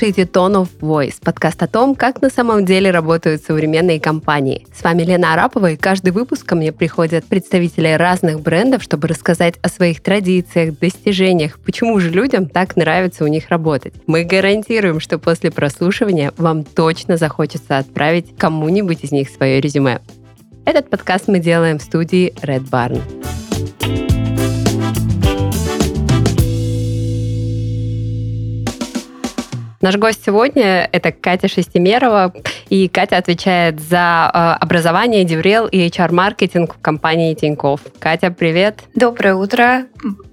[0.00, 4.66] слушаете Tone of Voice, подкаст о том, как на самом деле работают современные компании.
[4.74, 9.56] С вами Лена Арапова, и каждый выпуск ко мне приходят представители разных брендов, чтобы рассказать
[9.60, 13.92] о своих традициях, достижениях, почему же людям так нравится у них работать.
[14.06, 20.00] Мы гарантируем, что после прослушивания вам точно захочется отправить кому-нибудь из них свое резюме.
[20.64, 23.02] Этот подкаст мы делаем в студии Red Barn.
[29.80, 32.34] Наш гость сегодня– это Катя Шестимерова,
[32.68, 37.80] и Катя отвечает за э, образование, Деврел и HR-маркетинг в компании Тинькофф.
[37.98, 38.80] Катя, привет!
[38.94, 39.86] Доброе утро!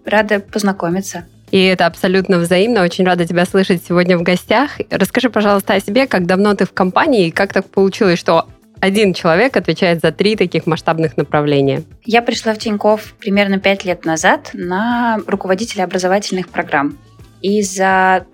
[0.03, 1.23] Рада познакомиться.
[1.51, 2.83] И это абсолютно взаимно.
[2.83, 4.71] Очень рада тебя слышать сегодня в гостях.
[4.89, 8.49] Расскажи, пожалуйста, о себе, как давно ты в компании и как так получилось, что
[8.81, 11.83] один человек отвечает за три таких масштабных направления.
[12.03, 16.97] Я пришла в Тинькофф примерно пять лет назад на руководителя образовательных программ.
[17.41, 18.25] И за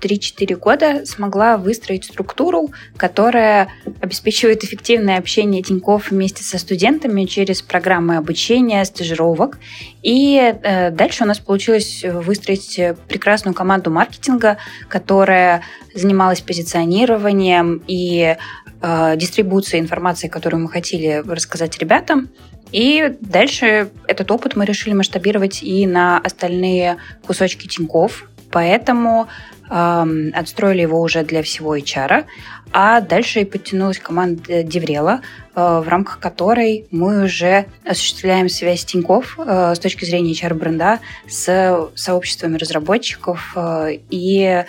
[0.00, 3.68] 3-4 года смогла выстроить структуру, которая
[4.00, 9.58] обеспечивает эффективное общение Тинькофф вместе со студентами через программы обучения, стажировок.
[10.02, 14.58] И э, дальше у нас получилось выстроить прекрасную команду маркетинга,
[14.88, 15.62] которая
[15.94, 18.36] занималась позиционированием и
[18.80, 22.28] э, дистрибуцией информации, которую мы хотели рассказать ребятам.
[22.72, 28.28] И дальше этот опыт мы решили масштабировать и на остальные кусочки Тинькофф.
[28.50, 29.28] Поэтому
[29.68, 32.24] отстроили его уже для всего HR,
[32.72, 35.22] а дальше и подтянулась команда Деврела,
[35.54, 41.88] э, в рамках которой мы уже осуществляем связь Тиньков э, с точки зрения HR-бренда с
[41.94, 44.64] сообществами разработчиков э, и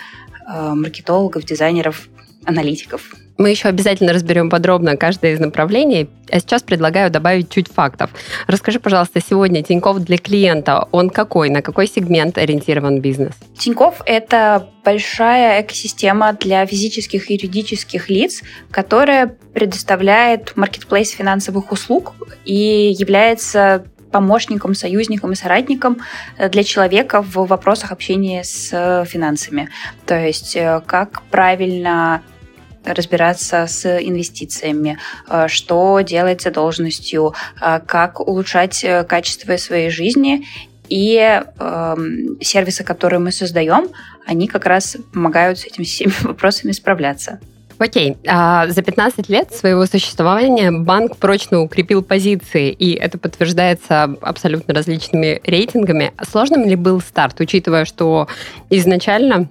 [0.50, 2.08] маркетологов, дизайнеров,
[2.46, 3.14] аналитиков.
[3.38, 6.10] Мы еще обязательно разберем подробно каждое из направлений.
[6.30, 8.10] А сейчас предлагаю добавить чуть фактов.
[8.48, 13.32] Расскажи, пожалуйста, сегодня Тиньков для клиента, он какой, на какой сегмент ориентирован бизнес?
[13.56, 22.90] Тиньков– это большая экосистема для физических и юридических лиц, которая предоставляет маркетплейс финансовых услуг и
[22.98, 25.98] является помощником, союзником и соратником
[26.50, 29.68] для человека в вопросах общения с финансами.
[30.06, 32.22] То есть э, как правильно
[32.92, 40.46] разбираться с инвестициями, э, что делать задолженностью, э, как улучшать э, качество своей жизни.
[40.88, 41.96] И э,
[42.40, 43.88] сервисы, которые мы создаем,
[44.26, 47.40] они как раз помогают с этими всеми вопросами справляться.
[47.78, 54.74] Окей, а за 15 лет своего существования банк прочно укрепил позиции, и это подтверждается абсолютно
[54.74, 56.12] различными рейтингами.
[56.28, 58.26] Сложным ли был старт, учитывая, что
[58.68, 59.48] изначально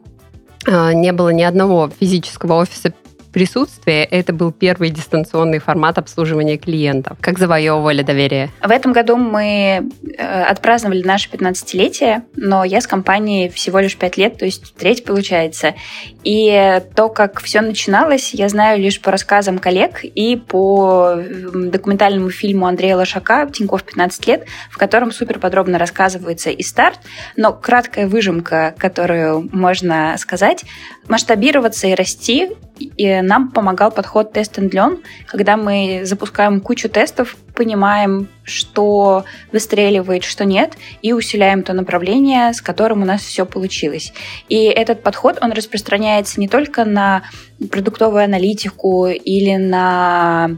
[0.66, 2.92] не было ни одного физического офиса
[3.38, 7.20] присутствие это был первый дистанционный формат обслуживания клиентов.
[7.22, 8.50] Как завоевывали доверие?
[8.64, 14.18] В этом году мы э, отпраздновали наше 15-летие, но я с компанией всего лишь 5
[14.18, 15.76] лет, то есть треть получается.
[16.24, 21.22] И то, как все начиналось, я знаю лишь по рассказам коллег и по
[21.54, 27.02] документальному фильму Андрея Лошака «Тинькофф 15 лет», в котором супер подробно рассказывается и старт,
[27.36, 30.66] но краткая выжимка, которую можно сказать,
[31.08, 32.50] масштабироваться и расти
[32.80, 40.24] и нам помогал подход тест and learn, когда мы запускаем кучу тестов, понимаем, что выстреливает,
[40.24, 44.14] что нет, и усиляем то направление, с которым у нас все получилось.
[44.48, 47.24] И этот подход, он распространяется не только на
[47.72, 50.58] продуктовую аналитику или на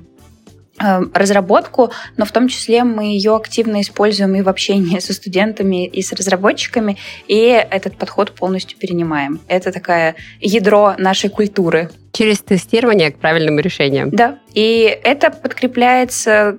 [1.13, 6.01] разработку, но в том числе мы ее активно используем и в общении со студентами, и
[6.01, 6.97] с разработчиками,
[7.27, 9.39] и этот подход полностью перенимаем.
[9.47, 11.89] Это такое ядро нашей культуры.
[12.11, 14.09] Через тестирование к правильным решениям.
[14.09, 16.57] Да, и это подкрепляется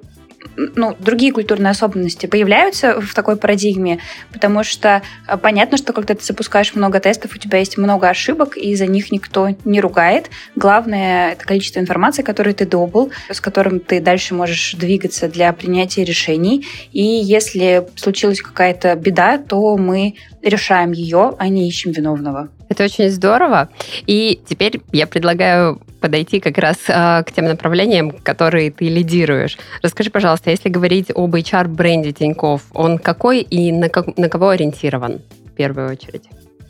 [0.57, 4.01] ну, другие культурные особенности появляются в такой парадигме,
[4.33, 8.57] потому что э, понятно, что когда ты запускаешь много тестов, у тебя есть много ошибок,
[8.57, 10.31] и за них никто не ругает.
[10.57, 16.05] Главное— это количество информации, которую ты добыл, с которым ты дальше можешь двигаться для принятия
[16.05, 16.67] решений.
[16.93, 22.49] И если случилась какая-то беда, то мы решаем ее, а не ищем виновного.
[22.71, 23.69] Это очень здорово.
[24.07, 29.59] И теперь я предлагаю подойти как раз э, к тем направлениям, которые ты лидируешь.
[29.83, 35.21] Расскажи, пожалуйста, если говорить об HR-бренде Тиньков, он какой и на, как, на кого ориентирован
[35.47, 36.23] в первую очередь?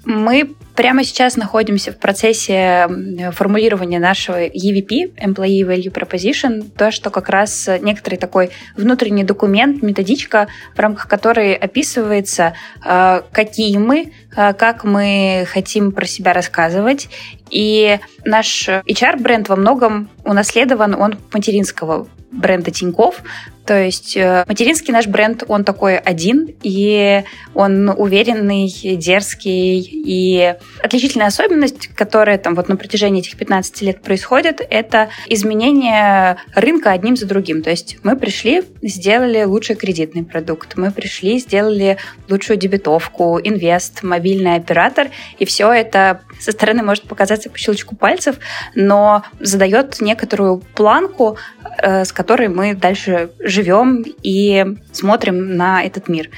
[0.07, 2.89] Мы прямо сейчас находимся в процессе
[3.33, 8.49] формулирования нашего EVP, Employee Value Proposition, то, что как раз некоторый такой
[8.79, 16.07] внутренний документ, методичка, в рамках которой описывается, э, какие мы, э, как мы хотим про
[16.07, 17.11] себя рассказывать
[17.51, 23.23] И наш HR-бренд во многом унаследован он материнского бренда Тиньков,
[23.71, 27.23] то есть э, материнский наш бренд, он такой один, и
[27.55, 29.79] он уверенный, дерзкий.
[29.79, 36.93] И отличительная особенность, которая там вот на протяжении этих 15 лет происходит, это изменение рынка
[36.93, 37.63] одним за другим.
[37.63, 44.57] То есть мы пришли, сделали лучший кредитный продукт, мы пришли, сделали лучшую дебетовку, инвест, мобильный
[44.57, 45.09] оператор,
[45.39, 48.37] и все это со стороны может показаться по щелчку пальцев,
[48.75, 51.37] но задает некоторую планку,
[51.83, 56.31] э, с которой мы дальше живем живем и смотрим на этот мир.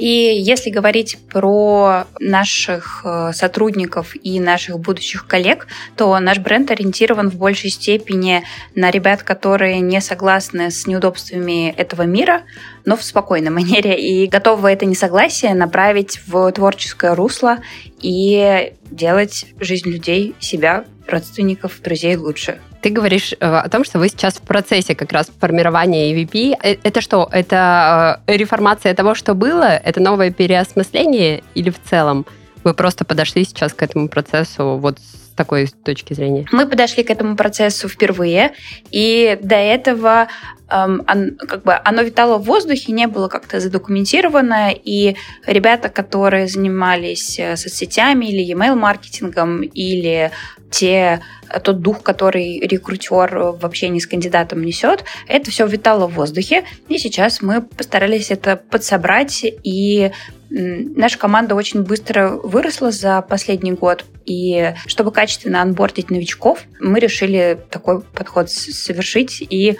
[0.00, 7.28] И если говорить про наших э, сотрудников и наших будущих коллег, то наш бренд ориентирован
[7.28, 8.42] в большей степени
[8.74, 12.44] на ребят, которые не согласны с неудобствами этого мира,
[12.86, 17.58] но в спокойной манере и готовы это несогласие направить в творческое русло
[18.00, 22.58] и делать жизнь людей, себя, родственников, друзей лучше.
[22.80, 26.56] Ты говоришь э, о том, что вы сейчас в процессе как раз формирования EVP.
[26.62, 27.28] Э, это что?
[27.30, 29.64] Это э, реформация того, что было?
[29.64, 32.26] Это новое переосмысление или в целом
[32.64, 36.46] вы просто подошли сейчас к этому процессу вот с такой точки зрения?
[36.52, 38.52] Мы подошли к этому процессу впервые,
[38.90, 40.28] и до этого
[40.68, 45.16] эм, он, как бы оно витало в воздухе, не было как-то задокументировано, и
[45.46, 50.30] ребята, которые занимались соцсетями или e-mail маркетингом или
[50.70, 51.20] те,
[51.64, 56.64] тот дух, который рекрутер в общении с кандидатом несет, это все витало в воздухе.
[56.88, 60.10] И сейчас мы постарались это подсобрать и
[60.52, 67.56] Наша команда очень быстро выросла за последний год, и чтобы качественно анбордить новичков, мы решили
[67.70, 69.78] такой подход совершить и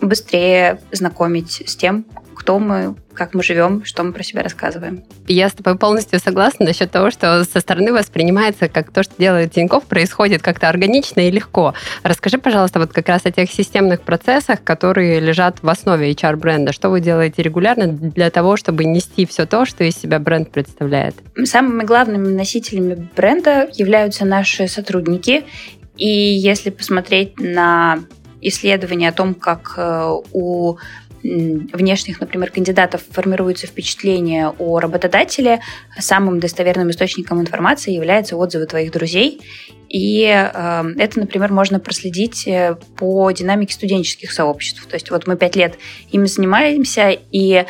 [0.00, 2.04] быстрее знакомить с тем,
[2.48, 5.04] кто мы, как мы живем, что мы про себя рассказываем.
[5.26, 9.52] Я с тобой полностью согласна насчет того, что со стороны воспринимается, как то, что делает
[9.52, 11.74] Тиньков, происходит как-то органично и легко.
[12.02, 16.72] Расскажи, пожалуйста, вот как раз о тех системных процессах, которые лежат в основе HR-бренда.
[16.72, 21.16] Что вы делаете регулярно для того, чтобы нести все то, что из себя бренд представляет?
[21.44, 25.44] Самыми главными носителями бренда являются наши сотрудники.
[25.98, 27.98] И если посмотреть на
[28.40, 30.78] исследования о том, как э, у
[31.22, 35.60] внешних, например, кандидатов формируется впечатление о работодателе,
[35.98, 39.40] самым достоверным источником информации являются отзывы твоих друзей.
[39.88, 44.86] И э, это, например, можно проследить э, по динамике студенческих сообществ.
[44.86, 45.78] То есть вот мы пять лет
[46.10, 47.64] ими занимаемся, и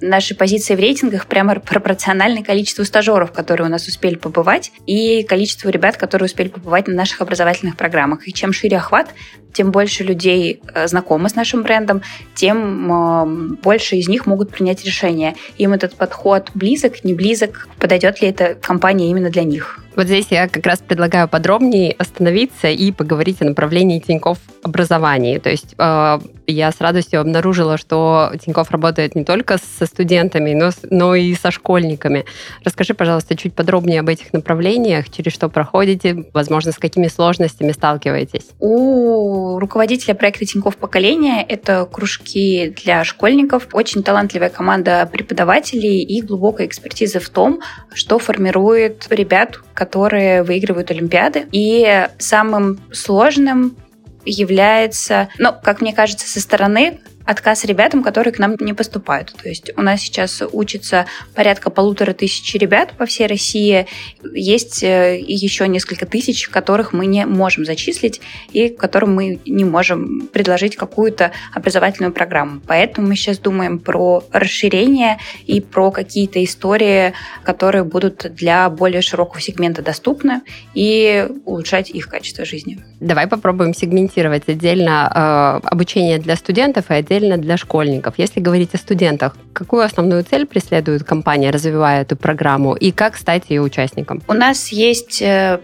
[0.00, 5.70] наши позиции в рейтингах прямо пропорциональны количеству стажеров, которые у нас успели побывать, и количеству
[5.70, 8.26] ребят, которые успели побывать на наших образовательных программах.
[8.26, 9.08] И чем шире охват,
[9.56, 12.02] тем больше людей э, знакомы с нашим брендом,
[12.34, 15.34] тем больше из них могут принять решение.
[15.56, 19.80] Им этот подход близок, не близок, подойдет ли эта компания именно для них.
[19.96, 25.38] Вот здесь я как раз предлагаю подробнее остановиться и поговорить о направлении Тиньков образовании.
[25.38, 30.70] То есть э, я с радостью обнаружила, что Тиньков работает не только со студентами, но,
[30.90, 32.26] но и со школьниками.
[32.62, 38.50] Расскажи, пожалуйста, чуть подробнее об этих направлениях, через что проходите, возможно, с какими сложностями сталкиваетесь.
[38.60, 46.66] У руководителя проекта Тиньков поколения это кружки для школьников, очень талантливая команда преподавателей и глубокая
[46.66, 47.60] экспертиза в том,
[47.94, 51.46] что формирует ребят, которые выигрывают Олимпиады.
[51.52, 53.76] И самым сложным
[54.24, 59.34] является, ну, как мне кажется, со стороны отказ ребятам, которые к нам не поступают.
[59.42, 63.86] То есть у нас сейчас учится порядка полутора тысяч ребят по всей России.
[64.32, 68.20] Есть э, еще несколько тысяч, которых мы не можем зачислить
[68.52, 72.60] и которым мы не можем предложить какую-то образовательную программу.
[72.66, 77.12] Поэтому мы сейчас думаем про расширение и про какие-то истории,
[77.42, 80.42] которые будут для более широкого сегмента доступны
[80.74, 82.78] и улучшать их качество жизни.
[83.00, 88.14] Давай попробуем сегментировать отдельно э, обучение для студентов и отдельно отдельно для школьников.
[88.18, 93.44] Если говорить о студентах, какую основную цель преследует компания, развивая эту программу, и как стать
[93.48, 94.22] ее участником?
[94.28, 95.60] У нас есть э,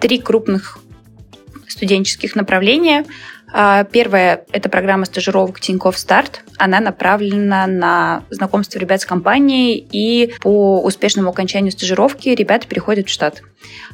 [0.00, 0.78] три крупных
[1.68, 3.04] студенческих направления.
[3.52, 6.42] А, первое– это программа стажировок Тинькофф Старт.
[6.58, 13.10] Она направлена на знакомство ребят с компанией, и по успешному окончанию стажировки ребята переходят в
[13.10, 13.42] штат.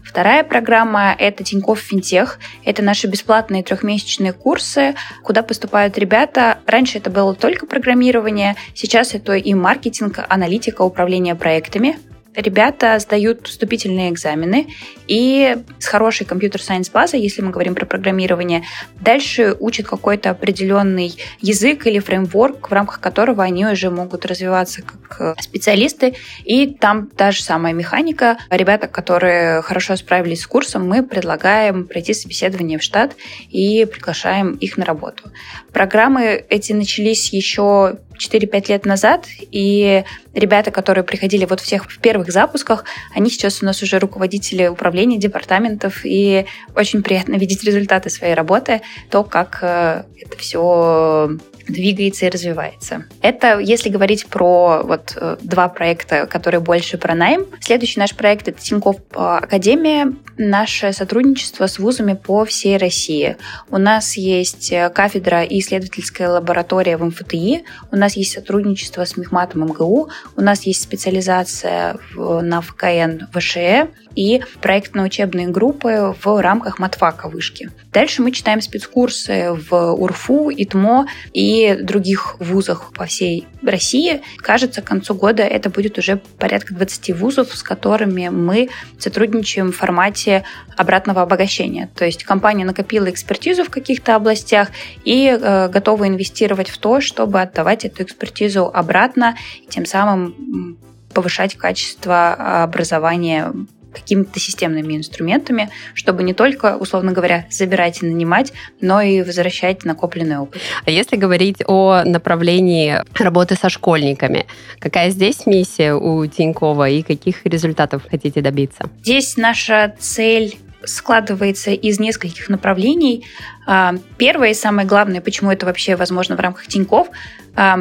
[0.04, 2.38] Вторая программа– это Тинькофф Финтех.
[2.64, 6.58] Это наши бесплатные трехмесячные курсы, куда поступают ребята.
[6.66, 11.98] Раньше это было только программирование, сейчас это и маркетинг, аналитика, управление проектами.
[12.34, 14.68] Ребята сдают вступительные экзамены
[15.06, 18.64] и с хорошей компьютер-сайенс базой, если мы говорим про программирование,
[19.00, 25.40] дальше учат какой-то определенный язык или фреймворк, в рамках которого они уже могут развиваться как
[25.40, 26.14] специалисты.
[26.44, 28.38] И там та же самая механика.
[28.50, 33.16] Ребята, которые хорошо справились с курсом, мы предлагаем пройти собеседование в штат
[33.50, 35.30] и приглашаем их на работу.
[35.72, 37.98] Программы эти начались еще
[38.28, 43.66] 4-5 лет назад, и ребята, которые приходили вот всех в первых запусках, они сейчас у
[43.66, 50.04] нас уже руководители управления, департаментов, и очень приятно видеть результаты своей работы, то, как э,
[50.20, 51.38] это все
[51.68, 53.04] двигается и развивается.
[53.20, 57.46] Это если говорить про вот э, два проекта, которые больше про найм.
[57.60, 63.36] Следующий наш проект— это Тинькофф э, Академия, наше сотрудничество с вузами по всей России.
[63.70, 69.16] У нас есть э, кафедра и исследовательская лаборатория в МФТИ, у нас есть сотрудничество с
[69.16, 77.28] Мехматом МГУ, у нас есть специализация на ВКН ВШЭ, и проектно-учебные группы в рамках матфака
[77.28, 77.70] вышки.
[77.92, 84.22] Дальше мы читаем спецкурсы в УРФУ, ИТМО и других вузах по всей России.
[84.38, 88.68] Кажется, к концу года это будет уже порядка 20 вузов, с которыми мы
[88.98, 90.44] сотрудничаем в формате
[90.76, 91.90] обратного обогащения.
[91.94, 94.68] То есть компания накопила экспертизу в каких-то областях
[95.04, 100.78] и э, готова инвестировать в то, чтобы отдавать эту экспертизу обратно, и тем самым
[101.12, 103.52] повышать качество образования
[103.92, 110.38] какими-то системными инструментами, чтобы не только, условно говоря, забирать и нанимать, но и возвращать накопленный
[110.38, 110.60] опыт.
[110.84, 114.46] А если говорить о направлении работы со школьниками,
[114.78, 118.88] какая здесь миссия у Тинькова и каких результатов хотите добиться?
[119.02, 123.24] Здесь наша цель складывается из нескольких направлений.
[123.66, 127.08] А, первое и самое главное, почему это вообще возможно в рамках Тиньков,
[127.54, 127.78] а,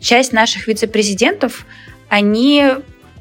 [0.00, 1.66] часть наших вице-президентов,
[2.08, 2.64] они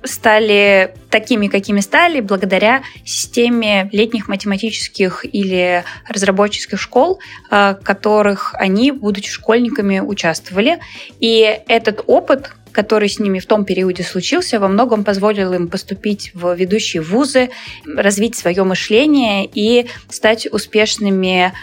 [0.06, 7.20] стали такими, какими стали, благодаря системе летних математических или разработческих школ,
[7.52, 10.80] э, которых они, будучи школьниками, участвовали.
[11.20, 16.32] И этот опыт, который с ними в том периоде случился, во многом позволил им поступить
[16.34, 17.50] в ведущие вузы,
[17.86, 21.54] развить свое мышление и стать успешными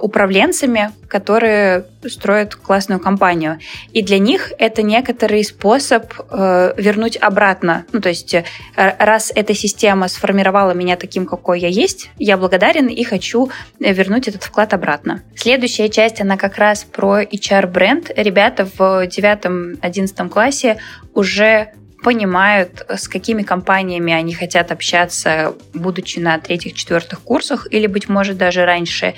[0.00, 3.58] управленцами, которые строят классную компанию.
[3.92, 7.84] И для них это некоторый способ э, вернуть обратно.
[7.92, 8.44] Ну, то есть, э,
[8.76, 14.44] раз эта система сформировала меня таким, какой я есть, я благодарен и хочу вернуть этот
[14.44, 15.22] вклад обратно.
[15.34, 18.10] Следующая часть, она как раз про HR-бренд.
[18.16, 20.78] Ребята в 9-11 классе
[21.14, 28.36] уже понимают, с какими компаниями они хотят общаться, будучи на третьих-четвертых курсах, или, быть может,
[28.36, 29.14] даже раньше.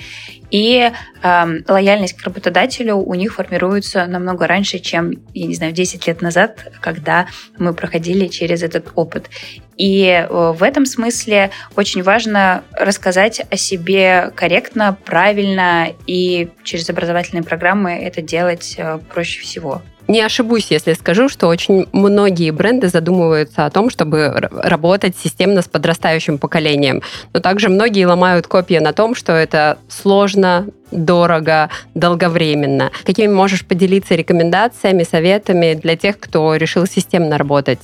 [0.49, 0.91] И
[1.23, 6.21] э, лояльность к работодателю у них формируется намного раньше, чем, я не знаю, 10 лет
[6.21, 9.29] назад, когда мы проходили через этот опыт.
[9.77, 17.43] И э, в этом смысле очень важно рассказать о себе корректно, правильно, и через образовательные
[17.43, 19.81] программы это делать э, проще всего.
[20.07, 25.67] Не ошибусь, если скажу, что очень многие бренды задумываются о том, чтобы работать системно с
[25.67, 27.01] подрастающим поколением.
[27.33, 32.91] Но также многие ломают копья на том, что это сложно, дорого, долговременно.
[33.05, 37.79] Какими можешь поделиться рекомендациями, советами для тех, кто решил системно работать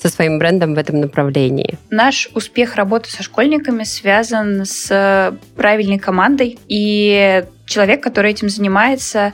[0.00, 1.78] со своим брендом в этом направлении?
[1.90, 6.58] Наш успех работы со школьниками связан с правильной командой.
[6.68, 9.32] И человек, который этим занимается,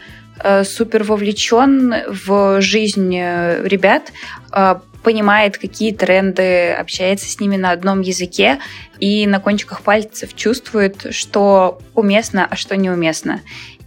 [0.65, 4.13] супер вовлечен в жизнь э, ребят,
[4.53, 8.59] э, понимает, какие тренды, общается с ними на одном языке
[8.99, 13.41] и на кончиках пальцев чувствует, что уместно, а что неуместно.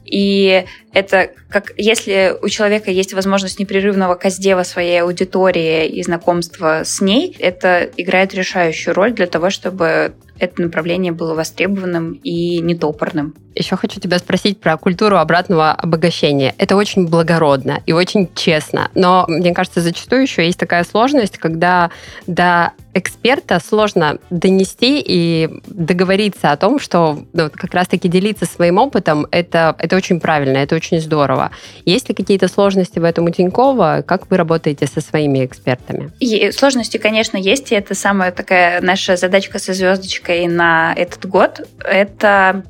[0.05, 6.99] И это как если у человека есть возможность непрерывного каздева своей аудитории и знакомства с
[6.99, 13.35] ней, это играет решающую роль для того, чтобы это направление было востребованным и нетопорным.
[13.53, 16.55] Еще хочу тебя спросить про культуру обратного обогащения.
[16.57, 21.91] Это очень благородно и очень честно, но мне кажется, зачастую еще есть такая сложность, когда
[22.27, 29.27] до эксперта сложно донести и договориться о том, что ну, как раз-таки делиться своим опытом,
[29.31, 31.51] это, это очень правильно, это очень здорово.
[31.85, 34.03] Есть ли какие-то сложности в этом у Тинькова?
[34.05, 36.11] Как вы работаете со своими экспертами?
[36.19, 41.67] И сложности, конечно, есть, и это самая такая наша задачка со звездочкой на этот год.
[41.79, 42.63] Это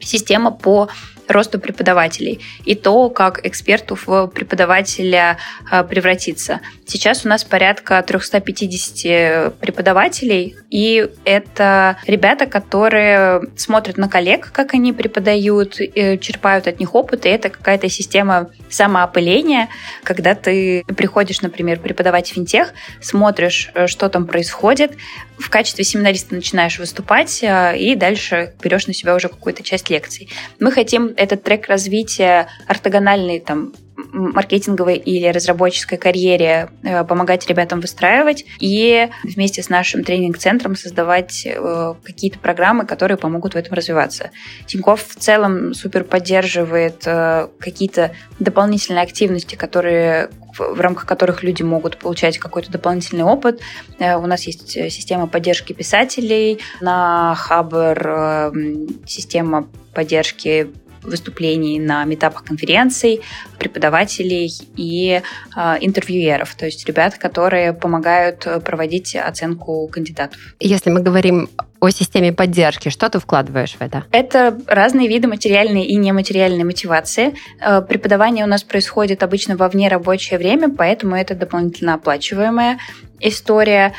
[0.00, 0.88] система по
[1.28, 5.38] росту преподавателей и то, как эксперту в преподавателя
[5.70, 6.60] а, превратиться.
[6.86, 14.92] Сейчас у нас порядка 350 преподавателей, и это ребята, которые смотрят на коллег, как они
[14.92, 15.76] преподают,
[16.20, 19.68] черпают от них опыт, и это какая-то система самоопыления,
[20.02, 24.92] когда ты приходишь, например, преподавать финтех, смотришь, э, что там происходит,
[25.38, 30.28] в качестве семинариста начинаешь выступать, э, и дальше берешь на себя уже какую-то часть лекций.
[30.60, 33.72] Мы хотим этот трек развития ортогональный там
[34.12, 41.94] маркетинговой или разработческой карьере э, помогать ребятам выстраивать и вместе с нашим тренинг-центром создавать э,
[42.02, 44.30] какие-то программы, которые помогут в этом развиваться.
[44.66, 51.98] Тинькофф в целом супер поддерживает э, какие-то дополнительные активности, которые в рамках которых люди могут
[51.98, 53.60] получать какой-то дополнительный опыт.
[54.00, 58.52] У нас есть система поддержки писателей на Хабр,
[59.06, 60.68] система поддержки
[61.02, 63.20] выступлений на метапах конференций,
[63.58, 65.22] преподавателей и
[65.56, 70.38] э, интервьюеров, то есть ребят, которые помогают проводить оценку кандидатов.
[70.60, 71.48] Если мы говорим
[71.80, 72.88] о системе поддержки.
[72.88, 74.04] Что ты вкладываешь в это?
[74.10, 77.34] Это разные виды материальной и нематериальной мотивации.
[77.60, 82.78] Э, преподавание у нас происходит обычно во вне рабочее время, поэтому это дополнительно оплачиваемая
[83.20, 83.94] история.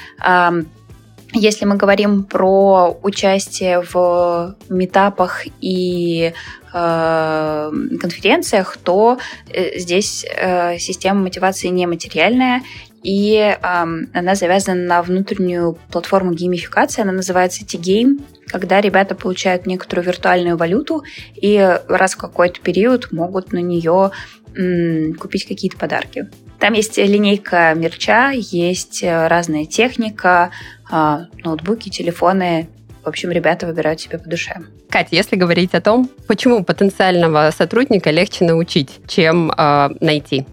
[1.33, 6.33] Если мы говорим про участие в метапах и
[6.73, 7.71] э,
[8.01, 12.63] конференциях, то э, здесь э, система мотивации нематериальная,
[13.03, 20.07] и э, она завязана на внутреннюю платформу геймификации, она называется T-Game, когда ребята получают некоторую
[20.07, 21.03] виртуальную валюту
[21.35, 24.09] и раз в какой-то период могут на нее
[24.55, 26.27] м, купить какие-то подарки.
[26.59, 30.51] Там есть линейка мерча, есть э, разная техника,
[30.91, 32.67] а, ноутбуки, телефоны.
[33.03, 34.55] В общем, ребята выбирают себе по душе.
[34.89, 40.45] Катя, если говорить о том, почему потенциального сотрудника легче научить, чем э, найти?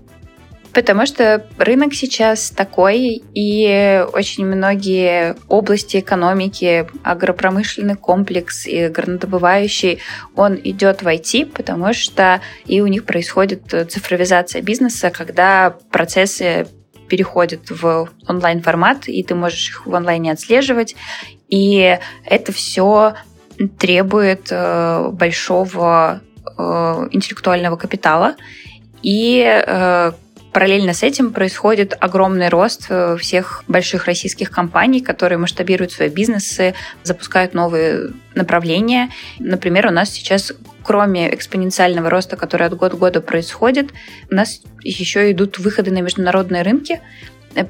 [0.77, 10.01] Потому что рынок сейчас такой, и очень многие области экономики, агропромышленный комплекс и горнодобывающий,
[10.35, 16.67] он идет в IT, потому что и у них происходит цифровизация бизнеса, когда процессы
[17.09, 20.95] переходят в онлайн-формат, и ты можешь их в онлайне отслеживать.
[21.49, 23.15] И это все
[23.79, 28.37] требует э, большого э, интеллектуального капитала.
[29.03, 30.13] И э,
[30.57, 36.73] Параллельно с этим происходит огромный рост э, всех больших российских компаний, которые масштабируют свои бизнесы,
[37.03, 39.11] запускают новые направления.
[39.39, 43.91] Например, у нас сейчас кроме экспоненциального роста, который от года к году происходит,
[44.31, 47.03] у нас еще идут выходы на международные рынки.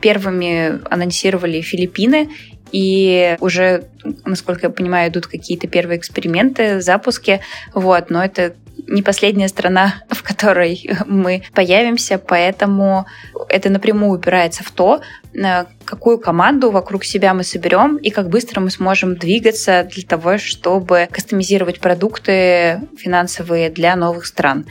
[0.00, 2.30] Первыми анонсировали Филиппины,
[2.70, 3.88] и уже,
[4.24, 7.40] насколько я понимаю, идут какие-то первые эксперименты, запуски.
[7.74, 8.54] Вот, но это
[8.86, 13.06] не последняя страна, в которой мы появимся, поэтому
[13.48, 15.00] это напрямую упирается в то,
[15.34, 20.38] э, какую команду вокруг себя мы соберем и как быстро мы сможем двигаться для того,
[20.38, 24.66] чтобы кастомизировать продукты финансовые для новых стран.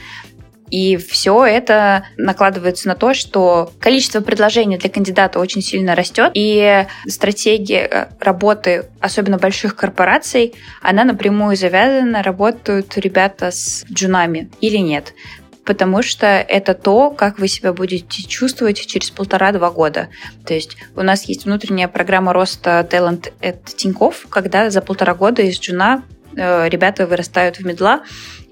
[0.70, 6.86] И все это накладывается на то, что количество предложений для кандидата очень сильно растет, и
[7.08, 15.14] стратегия э, работы, особенно больших корпораций, она напрямую завязана, работают ребята с джунами или нет
[15.66, 20.10] потому что это то, как вы себя будете чувствовать через полтора-два года.
[20.46, 25.42] То есть у нас есть внутренняя программа роста Talent at Тинькофф, когда за полтора года
[25.42, 26.04] из джуна
[26.36, 28.04] ребята вырастают в медла,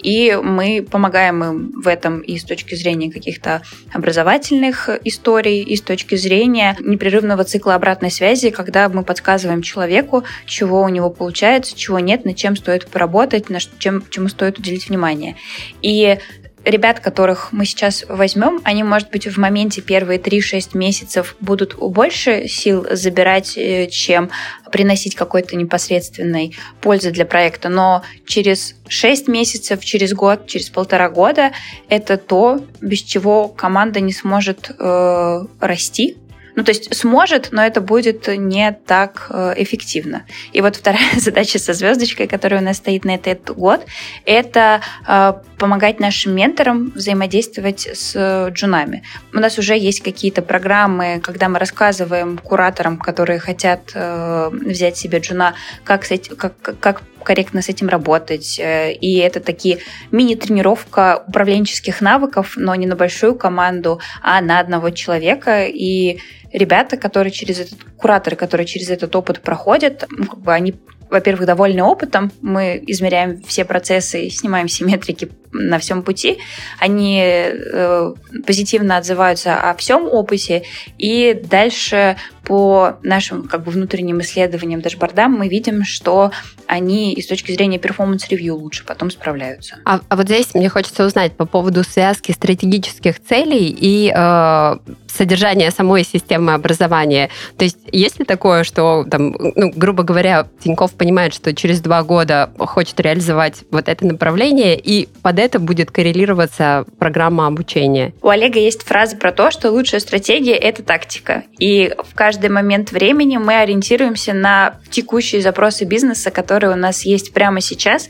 [0.04, 3.62] и мы помогаем им в этом и с точки зрения каких-то
[3.94, 10.82] образовательных историй, и с точки зрения непрерывного цикла обратной связи, когда мы подсказываем человеку, чего
[10.82, 15.36] у него получается, чего нет, над чем стоит поработать, на чем, чему стоит уделить внимание.
[15.82, 16.18] И
[16.66, 22.48] ребят, которых мы сейчас возьмем, они, может быть, в моменте первые 3-6 месяцев будут больше
[22.48, 24.30] сил забирать, э, чем
[24.74, 31.52] приносить какой-то непосредственной пользы для проекта, но через 6 месяцев, через год, через полтора года
[31.90, 36.18] это то, без чего команда не сможет э, расти,
[36.56, 40.26] ну, то есть сможет, но это будет не так э, эффективно.
[40.52, 43.86] И вот вторая задача со звездочкой, которая у нас стоит на этот год,
[44.26, 49.04] это э, помогать нашим менторам взаимодействовать с джунами.
[49.34, 55.20] У нас уже есть какие-то программы, когда мы рассказываем кураторам, которые хотят э, взять себе
[55.20, 56.06] джуна, как,
[56.38, 58.60] как, как корректно с этим работать.
[58.60, 59.80] И это такие
[60.12, 65.66] мини-тренировка управленческих навыков, но не на большую команду, а на одного человека.
[65.66, 66.20] И
[66.52, 70.76] ребята, которые через этот, кураторы, которые через этот опыт проходят, ну, как бы они
[71.10, 76.40] во-первых, довольны опытом, мы измеряем все процессы, снимаем все метрики на всем пути,
[76.80, 78.14] они э,
[78.46, 80.64] позитивно отзываются о всем опыте,
[80.98, 86.32] и дальше по нашим как бы внутренним исследованиям дашбордам мы видим, что
[86.68, 89.78] они и с точки зрения performance review лучше потом справляются.
[89.86, 95.72] А, а вот здесь мне хочется узнать по поводу связки стратегических целей и э, содержания
[95.72, 97.30] самой системы образования.
[97.58, 102.04] То есть есть ли такое, что, там, ну, грубо говоря, Тиньков понимает, что через два
[102.04, 108.14] года хочет реализовать вот это направление, и под это будет коррелироваться программа обучения?
[108.22, 111.44] У Олега есть фраза про то, что лучшая стратегия— это тактика.
[111.60, 117.34] И в каждый момент времени мы ориентируемся на текущие запросы бизнеса, которые у нас есть
[117.34, 118.10] прямо сейчас,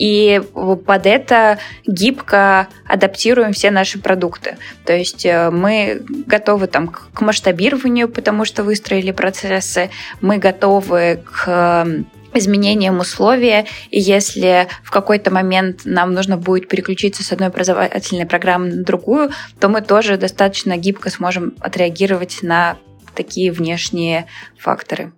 [0.00, 4.56] и под это гибко адаптируем все наши продукты.
[4.86, 9.90] То есть э, мы готовы там к масштабированию, потому что выстроили процессы,
[10.22, 11.86] мы готовы к
[12.34, 18.68] изменением условия, и если в какой-то момент нам нужно будет переключиться с одной образовательной программы
[18.68, 22.76] на другую, то мы тоже достаточно гибко сможем отреагировать на
[23.14, 24.26] такие внешние
[24.58, 25.12] факторы.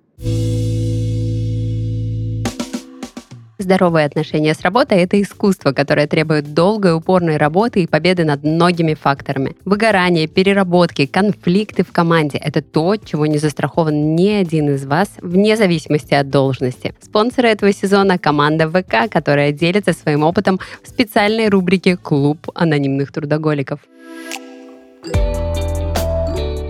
[3.62, 8.94] Здоровые отношения с работой– это искусство, которое требует долгой, упорной работы и победы над многими
[8.94, 9.54] факторами.
[9.64, 15.56] Выгорание, переработки, конфликты в команде– это то, чего не застрахован ни один из вас, вне
[15.56, 16.92] зависимости от должности.
[17.00, 23.78] Спонсоры этого сезона– команда ВК, которая делится своим опытом в специальной рубрике «Клуб анонимных трудоголиков».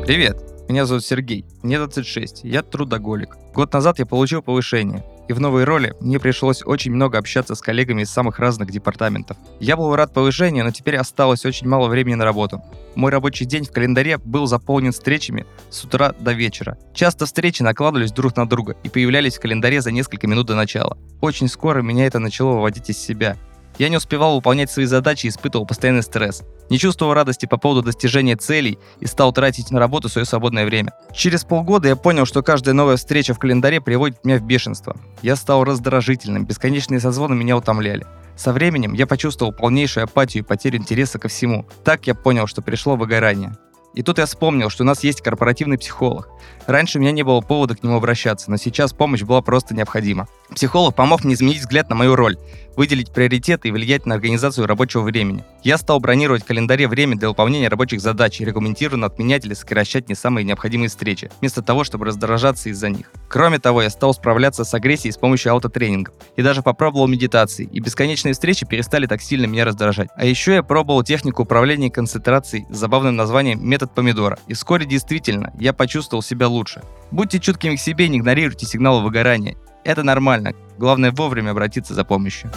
[0.06, 0.36] Привет!
[0.68, 3.36] Меня зовут Сергей, мне 26, я трудоголик.
[3.54, 7.60] Год назад я получил повышение, и в новой роли мне пришлось очень много общаться с
[7.60, 9.36] коллегами из самых разных департаментов.
[9.60, 12.62] Я был рад повышению, но теперь осталось очень мало времени на работу.
[12.94, 16.78] Мой рабочий день в календаре был заполнен встречами с утра до вечера.
[16.94, 20.98] Часто встречи накладывались друг на друга и появлялись в календаре за несколько минут до начала.
[21.20, 23.36] Очень скоро меня это начало выводить из себя.
[23.82, 26.44] Я не успевал выполнять свои задачи и испытывал постоянный стресс.
[26.70, 30.92] Не чувствовал радости по поводу достижения целей и стал тратить на работу свое свободное время.
[31.12, 34.96] Через полгода я понял, что каждая новая встреча в календаре приводит меня в бешенство.
[35.20, 38.06] Я стал раздражительным, бесконечные созвоны меня утомляли.
[38.36, 41.66] Со временем я почувствовал полнейшую апатию и потерю интереса ко всему.
[41.82, 43.56] Так я понял, что пришло выгорание.
[43.94, 46.28] И тут я вспомнил, что у нас есть корпоративный психолог.
[46.66, 50.28] Раньше у меня не было повода к нему обращаться, но сейчас помощь была просто необходима.
[50.54, 52.36] Психолог помог мне изменить взгляд на мою роль,
[52.76, 55.44] выделить приоритеты и влиять на организацию рабочего времени.
[55.62, 60.08] Я стал бронировать в календаре время для выполнения рабочих задач и регламентированно отменять или сокращать
[60.08, 63.10] не самые необходимые встречи, вместо того, чтобы раздражаться из-за них.
[63.28, 66.14] Кроме того, я стал справляться с агрессией с помощью аутотренингов.
[66.36, 70.08] И даже попробовал медитации, и бесконечные встречи перестали так сильно меня раздражать.
[70.16, 74.38] А еще я пробовал технику управления концентрацией с забавным названием «метод помидора».
[74.48, 76.82] И вскоре действительно я почувствовал себя лучше.
[77.10, 79.56] Будьте чуткими к себе, не игнорируйте сигналы выгорания.
[79.84, 80.52] Это нормально.
[80.78, 82.50] Главное вовремя обратиться за помощью.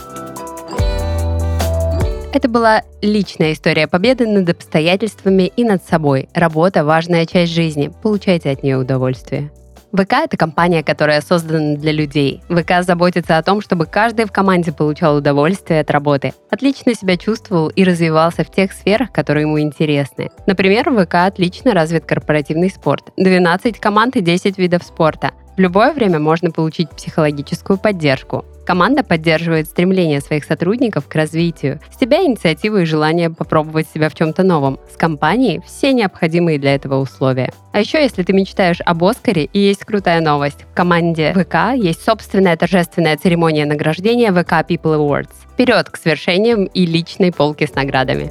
[2.34, 6.28] Это была личная история победы над обстоятельствами и над собой.
[6.34, 7.92] Работа– важная часть жизни.
[8.04, 9.52] Получайте от нее удовольствие.
[9.94, 12.42] ВК– это компания, которая создана для людей.
[12.50, 17.70] ВК заботится о том, чтобы каждый в команде получал удовольствие от работы, отлично себя чувствовал
[17.70, 20.30] и развивался в тех сферах, которые ему интересны.
[20.46, 23.12] Например, ВК отлично развит корпоративный спорт.
[23.16, 25.32] 12 команд и 10 видов спорта.
[25.56, 28.44] В любое время можно получить психологическую поддержку.
[28.66, 34.16] Команда поддерживает стремление своих сотрудников к развитию, с тебя инициативу и желание попробовать себя в
[34.16, 34.80] чем-то новом.
[34.92, 37.54] С компанией все необходимые для этого условия.
[37.72, 40.66] А еще, если ты мечтаешь об Оскаре, и есть крутая новость.
[40.72, 45.30] В команде ВК есть собственная торжественная церемония награждения ВК People Awards.
[45.54, 48.30] Вперед к свершениям и личной полке с наградами.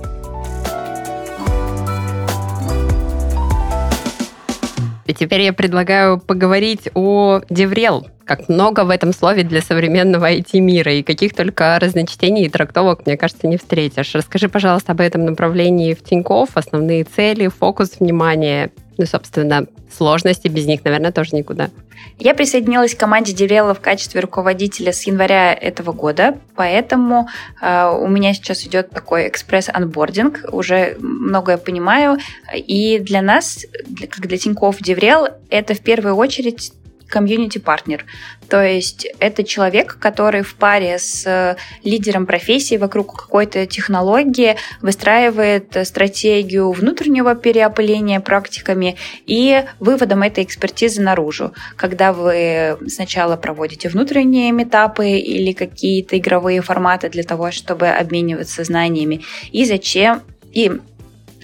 [5.14, 8.06] Теперь я предлагаю поговорить о Деврел.
[8.24, 13.18] Как много в этом слове для современного IT-мира, и каких только разночтений и трактовок, мне
[13.18, 14.14] кажется, не встретишь.
[14.14, 20.66] Расскажи, пожалуйста, об этом направлении в Тинькофф, основные цели, фокус внимания, ну, собственно, сложности без
[20.66, 21.70] них, наверное, тоже никуда.
[22.18, 27.28] Я присоединилась к команде DevRel а в качестве руководителя с января этого года, поэтому
[27.60, 32.18] э, у меня сейчас идет такой экспресс-онбординг, уже многое понимаю,
[32.54, 36.72] и для нас, для, для Тинькофф DevRel, это в первую очередь
[37.08, 38.04] комьюнити-партнер.
[38.48, 45.76] То есть это человек, который в паре с э, лидером профессии вокруг какой-то технологии выстраивает
[45.84, 51.52] стратегию внутреннего переопыления практиками и выводом этой экспертизы наружу.
[51.76, 59.22] Когда вы сначала проводите внутренние метапы или какие-то игровые форматы для того, чтобы обмениваться знаниями,
[59.52, 60.70] и зачем и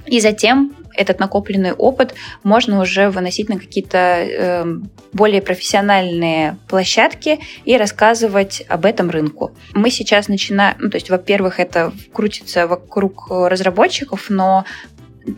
[0.06, 4.64] и затем этот накопленный опыт можно уже выносить на какие-то э,
[5.12, 9.52] более профессиональные площадки и рассказывать об этом рынку.
[9.72, 14.64] Мы сейчас начинаем, ну, то есть, во-первых, это крутится вокруг разработчиков, но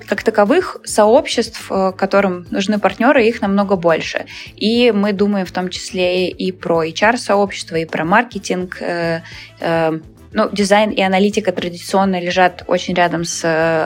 [0.07, 4.27] как таковых сообществ, э, которым нужны партнеры, их намного больше.
[4.57, 8.83] И мы думаем в том числе и про HR-сообщество, и про маркетинг.
[10.33, 13.43] Э, э, ну, дизайн и аналитика традиционно лежат очень рядом с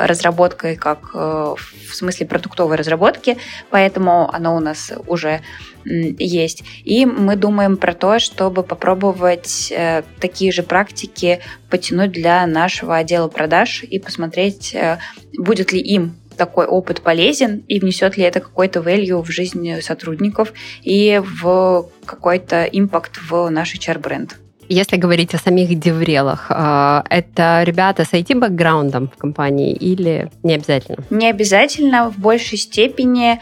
[0.07, 1.59] разработкой, как в
[1.93, 3.37] смысле продуктовой разработки,
[3.71, 5.41] поэтому оно у нас уже
[5.87, 6.65] есть.
[6.85, 13.29] И мы думаем про то, чтобы попробовать э, такие же практики потянуть для нашего отдела
[13.29, 14.99] продаж и посмотреть, э,
[15.39, 20.53] будет ли им такой опыт полезен и внесет ли это какой-то value в жизнь сотрудников
[20.83, 24.37] и в какой-то импакт в наш HR-бренд.
[24.69, 30.99] Если говорить о самих деврелах, э, это ребята с IT-бэкграундом в компании или не обязательно?
[31.11, 32.11] Не обязательно.
[32.11, 33.41] В большей степени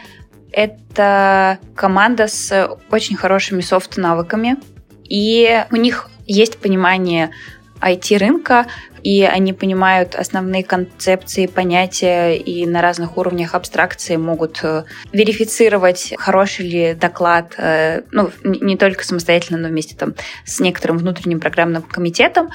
[0.51, 4.57] это команда с очень хорошими софт-навыками,
[5.03, 7.31] и у них есть понимание
[7.81, 8.67] IT-рынка,
[9.05, 16.67] и они понимают основные концепции, понятия и на разных уровнях абстракции могут э, верифицировать, хороший
[16.67, 22.49] ли доклад, э, ну, не только самостоятельно, но вместе там с некоторым внутренним программным комитетом,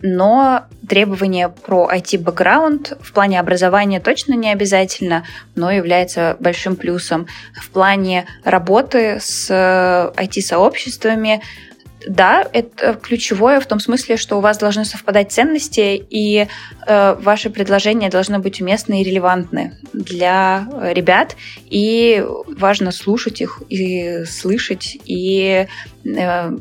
[0.00, 7.26] но требования про IT-бэкграунд в плане образования точно не обязательно, но является большим плюсом.
[7.54, 11.69] В плане работы с IT-сообществами э,
[12.06, 16.46] да, это ключевое в том смысле, что у вас должны совпадать ценности, и
[16.86, 21.36] э, ваши предложения должны быть уместны и релевантны для ребят,
[21.68, 25.66] и важно слушать их и слышать, и
[26.04, 26.08] э,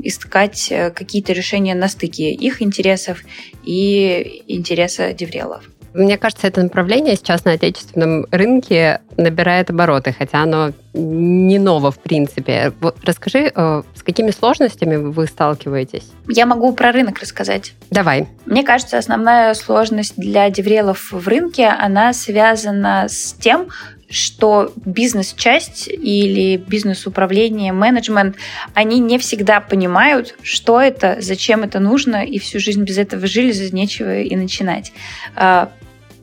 [0.03, 3.19] искать какие-то решения на стыке их интересов
[3.63, 5.63] и интереса деврелов.
[5.93, 11.99] Мне кажется, это направление сейчас на отечественном рынке набирает обороты, хотя оно не ново в
[11.99, 12.73] принципе.
[12.79, 16.11] Вот расскажи, э, с какими сложностями вы сталкиваетесь?
[16.27, 17.73] Я могу про рынок рассказать.
[17.91, 18.27] Давай.
[18.45, 23.67] Мне кажется, основная сложность для деврелов в рынке, она связана с тем,
[24.09, 28.35] что бизнес-часть или бизнес-управление, менеджмент,
[28.73, 33.51] они не всегда понимают, что это, зачем это нужно, и всю жизнь без этого жили,
[33.51, 34.91] за нечего и начинать.
[35.35, 35.71] А,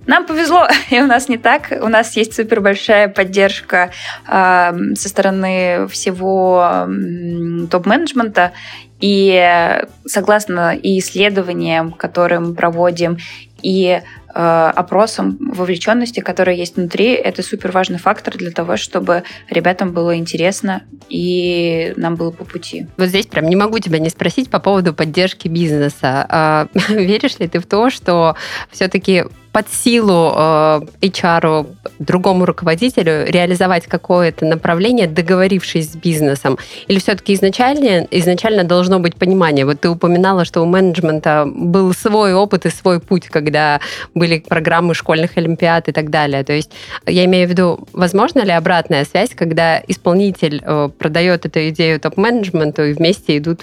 [0.06, 1.72] нам повезло, и у нас не так.
[1.80, 3.90] У нас есть супер большая поддержка
[4.26, 8.52] э, со стороны всего э, топ-менеджмента.
[8.98, 13.18] И согласно и исследованиям, которые мы проводим,
[13.62, 14.00] и
[14.38, 20.14] Э, опросом вовлеченности, которая есть внутри, это супер важный фактор для того, чтобы ребятам было
[20.18, 22.86] интересно и нам было по пути.
[22.98, 26.26] Вот здесь прям не могу тебя не спросить по поводу поддержки бизнеса.
[26.28, 28.36] А, веришь ли ты в то, что
[28.70, 29.24] все-таки
[29.56, 31.66] под силу э, HR
[31.98, 36.58] другому руководителю реализовать какое-то направление, договорившись с бизнесом?
[36.88, 39.64] Или все-таки изначально, изначально должно быть понимание?
[39.64, 43.80] Вот ты упоминала, что у менеджмента был свой опыт и свой путь, когда
[44.14, 46.44] были программы школьных олимпиад и так далее.
[46.44, 46.72] То есть
[47.06, 52.84] я имею в виду, возможно ли обратная связь, когда исполнитель э, продает эту идею топ-менеджменту
[52.84, 53.62] и вместе идут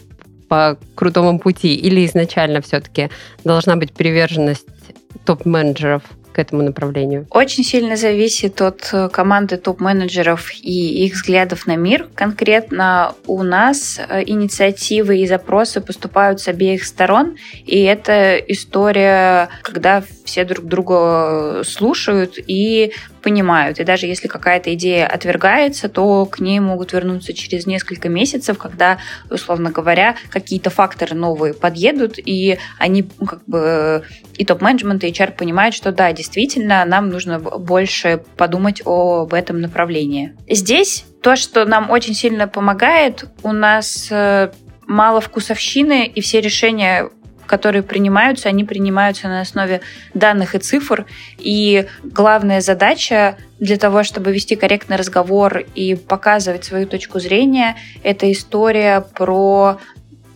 [0.53, 1.73] по крутому пути?
[1.73, 3.09] Или изначально все-таки
[3.43, 4.67] должна быть приверженность
[5.25, 7.25] топ-менеджеров к этому направлению?
[7.31, 12.07] Очень сильно зависит от э, команды топ-менеджеров и их взглядов на мир.
[12.13, 17.35] Конкретно у нас э, инициативы и запросы поступают с обеих сторон,
[17.65, 23.79] и это история, когда все друг друга слушают и понимают.
[23.79, 28.99] И даже если какая-то идея отвергается, то к ней могут вернуться через несколько месяцев, когда,
[29.31, 34.03] условно говоря, какие-то факторы новые подъедут, и они ну, как бы
[34.37, 40.35] и топ-менеджмент, и HR понимают, что да, действительно, нам нужно больше подумать об этом направлении.
[40.49, 44.51] Здесь то, что нам очень сильно помогает, у нас э,
[44.85, 47.09] мало вкусовщины, и все решения
[47.53, 49.81] которые принимаются, они принимаются на основе
[50.15, 51.05] данных и цифр.
[51.37, 58.31] И главная задача для того, чтобы вести корректный разговор и показывать свою точку зрения, это
[58.31, 59.77] история про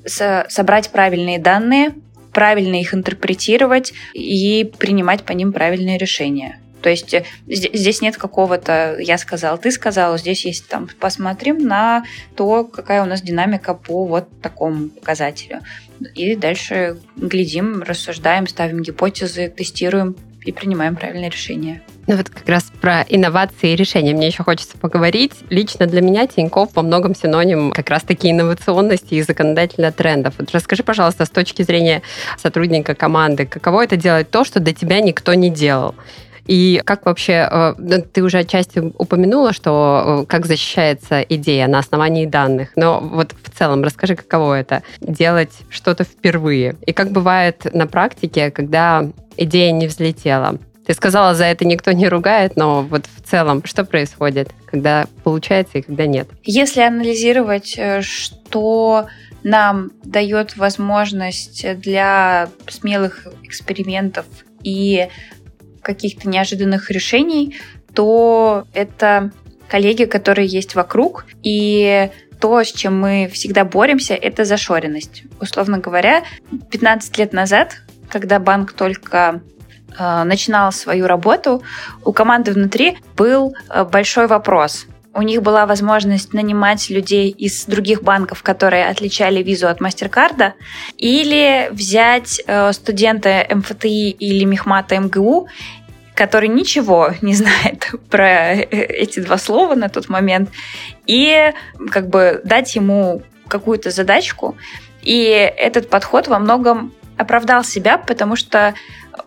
[0.06, 1.96] собрать правильные данные,
[2.34, 6.60] правильно их интерпретировать и принимать по ним правильные решения.
[6.82, 12.04] То есть э, здесь нет какого-то «я сказал, ты сказал», здесь есть там «посмотрим на
[12.36, 15.62] то, какая у нас динамика по вот такому показателю».
[16.16, 21.82] И дальше глядим, рассуждаем, ставим гипотезы, тестируем и принимаем правильное решение.
[22.08, 25.34] Ну вот как раз про инновации и решения мне еще хочется поговорить.
[25.50, 30.36] Лично для меня Тиньков во многом синоним как раз-таки инновационности и законодательных трендов.
[30.38, 32.02] Вот расскажи, пожалуйста, с точки зрения
[32.38, 35.96] сотрудника команды, каково это делать то, что до тебя никто не делал?
[36.48, 41.80] И как вообще, э, ну, ты уже отчасти упомянула, что э, как защищается идея на
[41.80, 46.76] основании данных, но вот в целом расскажи, каково это делать что-то впервые.
[46.86, 49.06] И как бывает на практике, когда
[49.36, 50.58] идея не взлетела.
[50.86, 55.80] Ты сказала, за это никто не ругает, но вот в целом, что происходит, когда получается
[55.80, 56.30] и когда нет?
[56.44, 59.08] Если анализировать, э, что
[59.44, 64.26] нам дает возможность для смелых экспериментов
[64.64, 65.08] и
[65.88, 67.56] каких-то неожиданных решений,
[67.94, 69.32] то это
[69.68, 75.24] коллеги, которые есть вокруг, и то, с чем мы всегда боремся, это зашоренность.
[75.42, 76.24] Условно говоря,
[76.72, 77.78] 15 лет назад,
[78.10, 79.42] когда банк только
[79.98, 81.64] э, начинал свою работу,
[82.06, 84.86] у команды внутри был э, большой вопрос.
[85.18, 90.54] У них была возможность нанимать людей из других банков, которые отличали визу от Мастеркарда,
[90.96, 95.48] или взять э, студента МФТИ или Мехмата МГУ
[96.14, 100.50] который ничего не знает про э, эти два слова на тот момент,
[101.08, 101.52] и
[101.90, 104.56] как бы дать ему какую-то задачку.
[105.02, 108.76] И этот подход во многом оправдал себя, потому что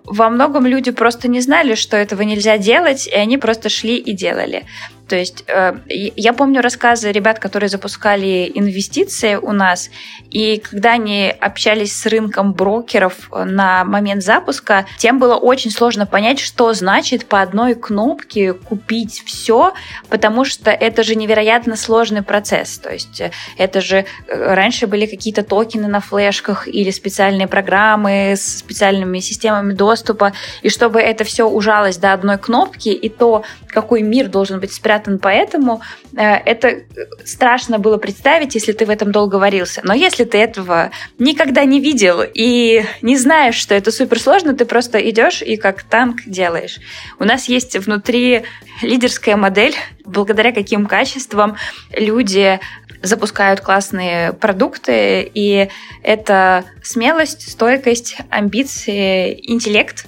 [0.04, 4.12] во многом люди просто не знали, что этого нельзя делать, и они просто шли и
[4.12, 4.66] делали.
[5.10, 9.90] То есть э, я помню рассказы ребят, которые запускали инвестиции у нас,
[10.30, 16.38] и когда они общались с рынком брокеров на момент запуска, тем было очень сложно понять,
[16.38, 19.74] что значит по одной кнопке купить все,
[20.08, 22.78] потому что это же невероятно сложный процесс.
[22.78, 28.34] То есть э, это же э, раньше были какие-то токены на флешках или специальные программы
[28.36, 34.02] с специальными системами доступа, и чтобы это все ужалось до одной кнопки, и то, какой
[34.02, 35.80] мир должен быть спрятан спрятан поэтому.
[36.16, 36.82] Э, это
[37.24, 39.80] страшно было представить, если ты в этом долго варился.
[39.84, 44.98] Но если ты этого никогда не видел и не знаешь, что это суперсложно, ты просто
[44.98, 46.78] идешь и как танк делаешь.
[47.18, 48.42] У нас есть внутри
[48.82, 51.56] лидерская модель, благодаря каким качествам
[51.92, 52.60] люди
[53.02, 55.68] запускают классные продукты, и
[56.02, 60.06] это смелость, стойкость, амбиции, интеллект.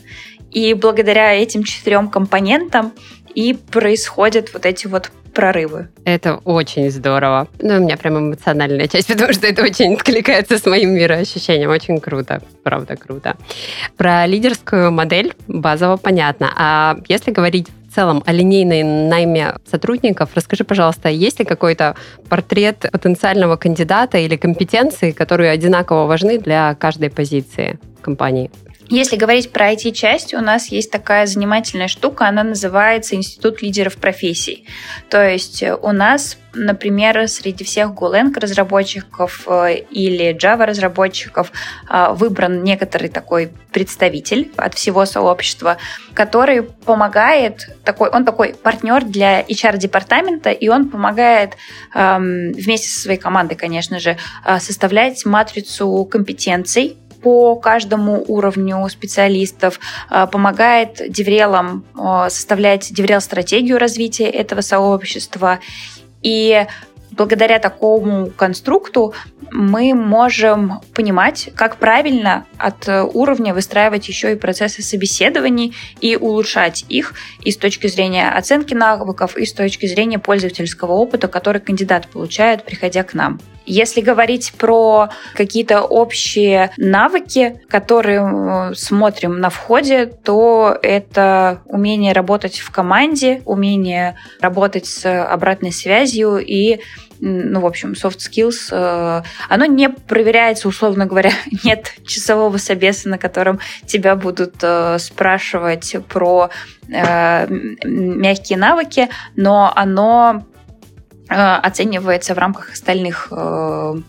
[0.50, 2.92] И благодаря этим четырем компонентам
[3.34, 5.88] и происходят вот эти вот прорывы.
[6.04, 7.48] Это очень здорово.
[7.60, 11.70] Ну, у меня прям эмоциональная часть, потому что это очень откликается с моим мироощущением.
[11.70, 13.36] Очень круто, правда круто.
[13.96, 16.52] Про лидерскую модель базово понятно.
[16.56, 21.94] А если говорить в целом о линейной найме сотрудников, расскажи, пожалуйста, есть ли какой-то
[22.28, 28.50] портрет потенциального кандидата или компетенции, которые одинаково важны для каждой позиции компании?
[28.92, 34.66] Если говорить про IT-часть, у нас есть такая занимательная штука, она называется Институт лидеров профессий.
[35.08, 41.52] То есть э, у нас, например, среди всех Golang разработчиков э, или Java разработчиков
[41.88, 45.78] э, выбран некоторый такой представитель от всего сообщества,
[46.12, 51.56] который помогает, такой, он такой партнер для HR-департамента, и он помогает
[51.94, 54.18] эм, вместе со своей командой, конечно же,
[54.58, 59.80] составлять матрицу компетенций по каждому уровню специалистов,
[60.10, 65.60] э, помогает деврелам э, составлять деврел-стратегию развития этого сообщества.
[66.22, 66.66] И
[67.10, 69.14] благодаря такому конструкту
[69.50, 77.14] мы можем понимать, как правильно от уровня выстраивать еще и процессы собеседований и улучшать их
[77.42, 82.64] и с точки зрения оценки навыков, и с точки зрения пользовательского опыта, который кандидат получает,
[82.64, 83.40] приходя к нам.
[83.66, 92.70] Если говорить про какие-то общие навыки, которые смотрим на входе, то это умение работать в
[92.70, 96.80] команде, умение работать с обратной связью и
[97.24, 101.30] ну, в общем, soft skills, э, оно не проверяется, условно говоря,
[101.64, 106.50] нет часового собеса, на котором тебя будут э, спрашивать про
[106.88, 107.46] э,
[107.84, 110.44] мягкие навыки, но оно
[111.32, 113.32] оценивается в рамках остальных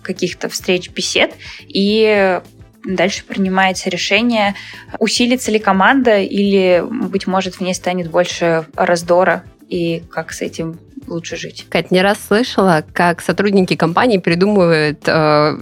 [0.02, 1.34] каких-то встреч, бесед,
[1.68, 2.42] и
[2.86, 4.56] дальше принимается решение,
[5.00, 10.80] усилится ли команда или, быть может, в ней станет больше раздора и как с этим
[11.08, 11.66] лучше жить.
[11.70, 15.58] Кать, не раз слышала, как сотрудники компании придумывают э,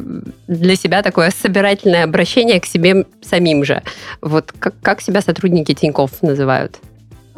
[0.48, 3.82] для себя такое собирательное обращение к себе самим же.
[4.22, 6.80] Вот как, как себя сотрудники Тиньков называют?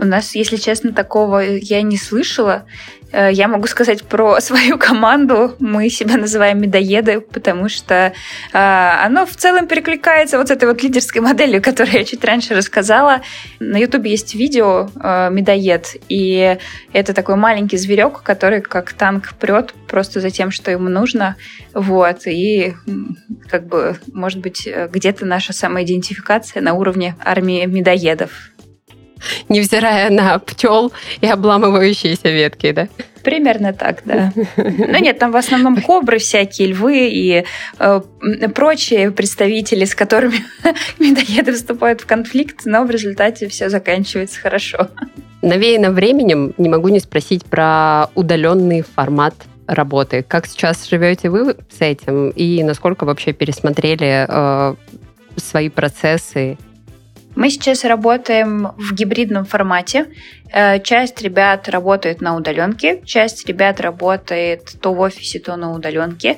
[0.03, 2.65] У нас, если честно, такого я не слышала.
[3.13, 5.55] Э, я могу сказать про свою команду.
[5.59, 8.11] Мы себя называем медоеды, потому что
[8.51, 12.53] э, оно в целом перекликается вот с этой вот лидерской моделью, которую я чуть раньше
[12.53, 13.21] рассказала.
[13.61, 16.57] На Ютубе есть видео э, медоед, и
[16.91, 21.37] это такой маленький зверек, который как танк прет просто за тем, что ему нужно.
[21.73, 22.73] Вот, и
[23.49, 28.52] как бы, может быть, где-то наша самоидентификация на уровне армии медоедов.
[29.49, 32.87] Невзирая на пчел и обламывающиеся ветки, да?
[33.23, 34.33] Примерно так, да.
[34.57, 37.45] Ну нет, там в основном кобры всякие, львы и
[37.79, 38.01] э,
[38.53, 40.43] прочие представители, с которыми
[40.99, 44.89] медоеды вступают в конфликт, но в результате все заканчивается хорошо.
[45.41, 49.35] Навеяно временем не могу не спросить про удаленный формат
[49.67, 50.23] работы.
[50.27, 54.75] Как сейчас живете вы с этим и насколько вообще пересмотрели э,
[55.37, 56.57] свои процессы
[57.35, 60.07] мы сейчас работаем в гибридном формате.
[60.51, 66.37] Э, часть ребят работает на удаленке, часть ребят работает то в офисе, то на удаленке,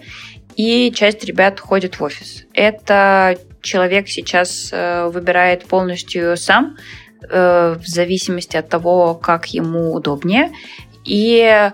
[0.56, 2.46] и часть ребят ходит в офис.
[2.54, 6.78] Это человек сейчас э, выбирает полностью сам,
[7.30, 10.52] э, в зависимости от того, как ему удобнее.
[11.04, 11.72] И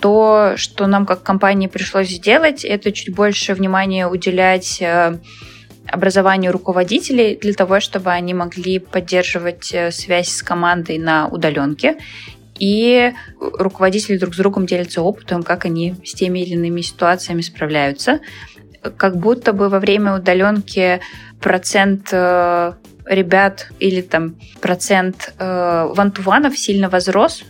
[0.00, 4.82] то, что нам как компании пришлось сделать, это чуть больше внимания уделять
[5.94, 11.96] образованию руководителей для того, чтобы они могли поддерживать э, связь с командой на удаленке.
[12.58, 18.20] И руководители друг с другом делятся опытом, как они с теми или иными ситуациями справляются.
[18.96, 21.00] Как будто бы во время удаленки
[21.40, 22.72] процент э,
[23.06, 27.44] ребят или там процент э, вантуванов сильно возрос,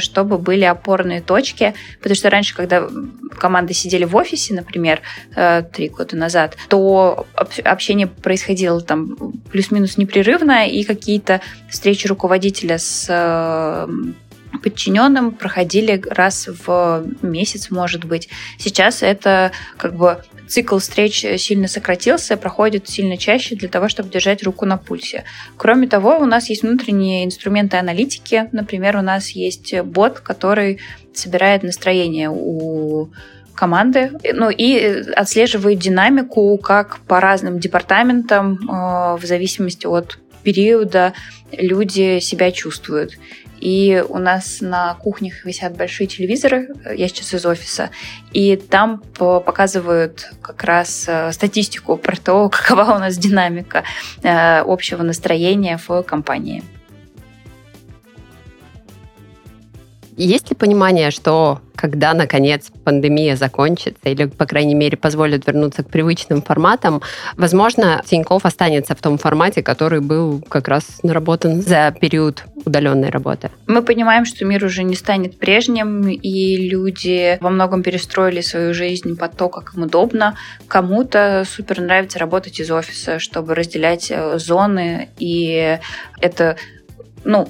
[0.00, 2.88] чтобы были опорные точки, потому что раньше, когда
[3.38, 5.00] команды сидели в офисе, например,
[5.36, 7.26] э, три года назад, то
[7.64, 9.16] общение происходило там
[9.50, 11.40] плюс-минус непрерывно, и какие-то
[11.70, 13.88] встречи руководителя с э,
[14.62, 18.28] подчиненным проходили раз в месяц, может быть.
[18.58, 24.42] Сейчас это как бы цикл встреч сильно сократился, проходит сильно чаще для того, чтобы держать
[24.42, 25.24] руку на пульсе.
[25.56, 28.48] Кроме того, у нас есть внутренние инструменты аналитики.
[28.52, 30.80] Например, у нас есть бот, который
[31.12, 33.10] собирает настроение у
[33.54, 41.12] команды, ну и отслеживает динамику как по разным департаментам э, в зависимости от периода
[41.50, 43.18] люди себя чувствуют.
[43.60, 47.90] И у нас на кухнях висят большие телевизоры, я сейчас из офиса,
[48.32, 53.84] и там показывают как раз э, статистику про то, какова у нас динамика
[54.22, 56.62] э, общего настроения в компании.
[60.18, 65.90] Есть ли понимание, что когда, наконец, пандемия закончится или, по крайней мере, позволит вернуться к
[65.90, 67.02] привычным форматам,
[67.36, 73.52] возможно, Тиньков останется в том формате, который был как раз наработан за период удаленной работы?
[73.68, 79.16] Мы понимаем, что мир уже не станет прежним, и люди во многом перестроили свою жизнь
[79.16, 80.34] под то, как им удобно.
[80.66, 85.78] Кому-то супер нравится работать из офиса, чтобы разделять э, зоны, и
[86.20, 86.56] это
[87.24, 87.48] ну,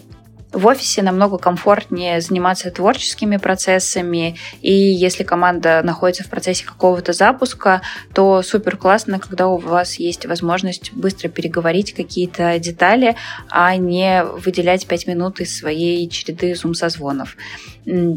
[0.53, 7.83] в офисе намного комфортнее заниматься творческими процессами, и если команда находится в процессе какого-то запуска,
[8.15, 13.17] то супер классно, когда у вас есть возможность быстро переговорить какие-то детали,
[13.51, 17.37] а не выделять 5 минут из своей череды зум-созвонов.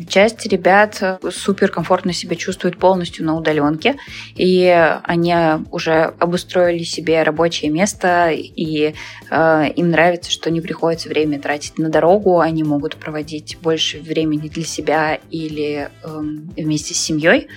[0.08, 3.98] Часть ребят супер комфортно себя чувствует полностью на удаленке,
[4.36, 4.68] и
[5.04, 5.36] они
[5.72, 8.94] уже обустроили себе рабочее место, и
[9.30, 14.48] э, им нравится, что не приходится время тратить на дорогу, они могут проводить больше времени
[14.48, 16.22] для себя или э,
[16.58, 17.48] вместе с семьей.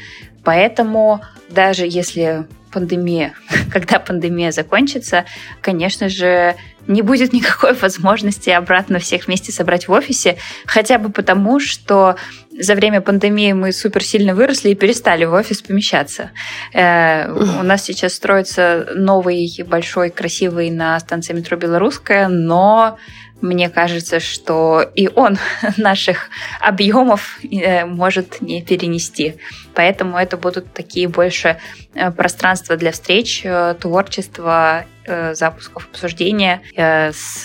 [0.42, 3.34] Поэтому даже если пандемия,
[3.72, 5.24] когда пандемия закончится,
[5.60, 6.56] конечно же,
[6.86, 10.36] не будет никакой возможности обратно всех вместе собрать в офисе,
[10.66, 12.16] хотя бы потому, что
[12.50, 16.30] за время пандемии мы супер сильно выросли и перестали в офис помещаться.
[16.72, 22.98] Э, у нас сейчас строится новый большой красивый на станции метро Белорусская, но
[23.44, 25.38] мне кажется, что и он
[25.76, 26.30] наших
[26.60, 29.36] объемов э, может не перенести.
[29.74, 31.58] Поэтому это будут такие больше
[31.94, 34.86] э, пространства для встреч, э, творчества,
[35.34, 37.44] запусков обсуждения с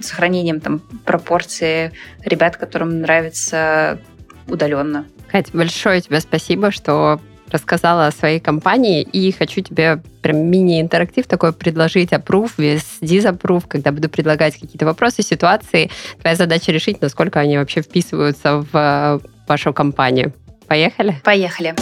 [0.00, 1.92] сохранением там пропорции
[2.24, 4.00] ребят, которым нравится
[4.48, 5.06] удаленно.
[5.30, 7.20] Катя, большое тебе спасибо, что
[7.50, 13.92] рассказала о своей компании, и хочу тебе прям мини-интерактив такой предложить, approve, без disapprove, когда
[13.92, 15.90] буду предлагать какие-то вопросы, ситуации.
[16.20, 20.32] Твоя задача решить, насколько они вообще вписываются в э, вашу компанию.
[20.66, 21.16] Поехали?
[21.24, 21.74] Поехали.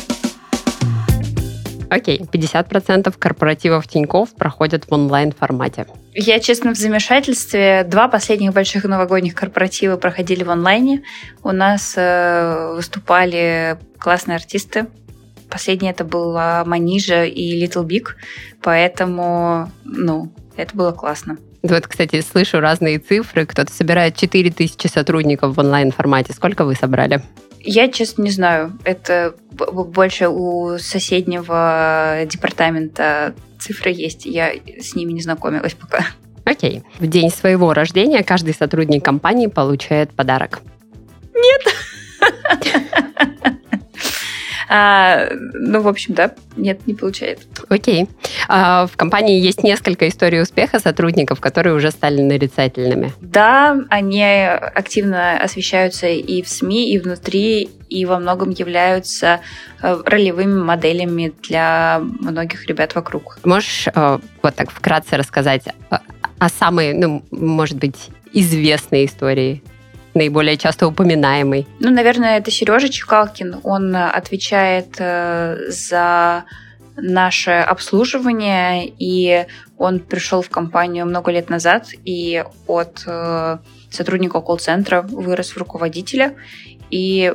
[1.89, 5.87] Окей, 50% корпоративов Тиньков проходят в онлайн-формате.
[6.15, 7.85] Я, честно, в замешательстве.
[7.85, 11.03] Два последних больших новогодних корпоратива проходили в онлайне.
[11.43, 14.87] У нас э, выступали классные артисты,
[15.51, 18.09] Последний это была Манижа и Little Big,
[18.63, 21.39] поэтому, ну, это было классно.
[21.63, 23.47] Вот, кстати, слышу разные цифры.
[23.47, 26.33] Кто-то собирает 4000 сотрудников в онлайн-формате.
[26.33, 27.23] Сколько вы собрали?
[27.61, 28.79] Я, честно, не знаю.
[28.85, 34.27] Это больше у соседнего департамента цифры есть.
[34.27, 36.07] Я с ними не знакомилась пока.
[36.45, 36.85] Окей.
[37.01, 40.61] В день своего рождения каждый сотрудник компании получает подарок.
[41.35, 41.63] Нет.
[44.69, 47.41] А, ну, в общем, да, нет, не получает.
[47.69, 48.09] Окей.
[48.49, 53.13] А, в компании есть несколько историй успеха сотрудников, которые уже стали нарицательными.
[53.21, 59.41] Да, они активно освещаются и в СМИ, и внутри, и во многом являются
[59.83, 63.39] э, ролевыми моделями для многих ребят вокруг.
[63.45, 65.63] Можешь э, вот так вкратце рассказать
[66.39, 69.63] о самой, ну, может быть, известной истории
[70.17, 71.67] наиболее часто упоминаемый?
[71.79, 73.61] Ну, наверное, это Сережа Чекалкин.
[73.63, 76.45] Он отвечает э, за
[76.97, 79.47] наше обслуживание, и
[79.79, 83.59] он пришел в компанию много лет назад, и от э,
[83.91, 86.35] сотрудника колл-центра вырос в руководителя.
[86.91, 87.33] И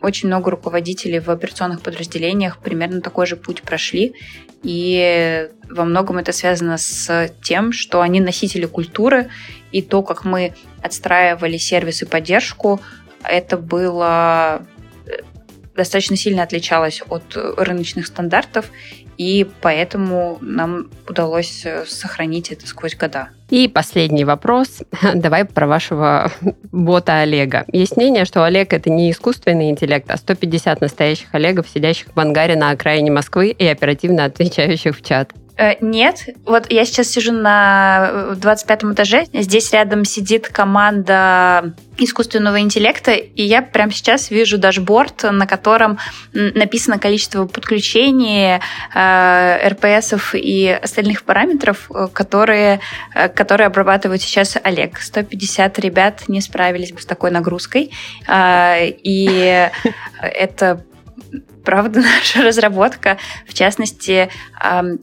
[0.00, 4.14] очень много руководителей в операционных подразделениях примерно такой же путь прошли.
[4.62, 9.28] И во многом это связано с тем, что они носители культуры,
[9.70, 12.80] и то, как мы отстраивали сервис и поддержку,
[13.22, 14.66] это было
[15.06, 15.22] э,
[15.76, 18.70] достаточно сильно отличалось от рыночных стандартов,
[19.18, 23.30] и поэтому нам удалось э, сохранить это сквозь года.
[23.50, 24.82] И последний вопрос.
[25.14, 26.30] Давай про вашего
[26.72, 27.64] бота Олега.
[27.72, 32.56] Есть мнение, что Олег это не искусственный интеллект, а 150 настоящих Олегов, сидящих в ангаре
[32.56, 35.32] на окраине Москвы и оперативно отвечающих в чат.
[35.58, 36.28] Э, нет.
[36.44, 39.24] Вот я сейчас сижу на 25 э, этаже.
[39.32, 45.98] Здесь рядом сидит команда искусственного интеллекта, и я прямо сейчас вижу дашборд, на котором
[46.32, 48.60] написано количество подключений
[48.94, 52.80] э, РПСов и остальных параметров, э, которые,
[53.34, 55.00] которые обрабатывает сейчас Олег.
[55.00, 57.90] 150 ребят не справились бы с такой нагрузкой,
[58.28, 59.68] э, и
[60.22, 60.84] это
[61.68, 63.18] правда наша разработка.
[63.46, 64.30] В частности,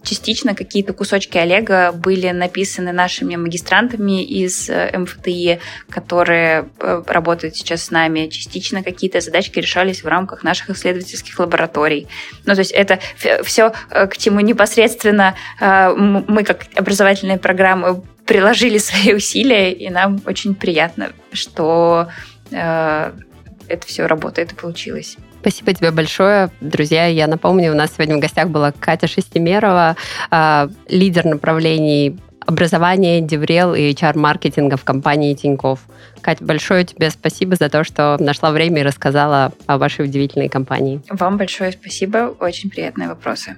[0.02, 5.60] частично какие-то кусочки Олега были написаны нашими магистрантами из э, МФТИ,
[5.92, 8.30] которые э, работают сейчас с нами.
[8.30, 12.08] Частично какие-то задачки решались в рамках наших исследовательских лабораторий.
[12.46, 12.98] Ну, то есть это
[13.44, 20.56] все, э, к чему непосредственно мы, как образовательные программы, приложили свои усилия, и нам очень
[20.56, 22.08] приятно, что
[22.50, 25.18] это все работает и получилось.
[25.46, 26.50] Спасибо тебе большое.
[26.60, 29.96] Друзья, я напомню, у нас сегодня в гостях была Катя Шестимерова,
[30.32, 35.82] а, лидер направлений образования, деврел и HR-маркетинга в компании Тиньков.
[36.22, 41.00] Катя, большое тебе спасибо за то, что нашла время и рассказала о вашей удивительной компании.
[41.12, 42.36] Вам большое спасибо.
[42.40, 43.56] Очень приятные вопросы.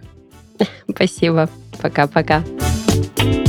[0.89, 1.49] Спасибо.
[1.81, 2.43] Пока-пока.
[3.15, 3.46] thank you